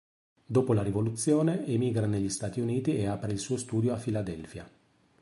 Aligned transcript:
Dopo 0.43 0.73
la 0.73 0.81
rivoluzione, 0.81 1.63
emigra 1.67 2.07
negli 2.07 2.29
Stati 2.29 2.59
Uniti 2.59 2.95
e 2.97 3.05
apre 3.05 3.33
il 3.33 3.37
suo 3.37 3.55
studio 3.55 3.93
a 3.93 3.97
Filadelfia. 3.97 4.67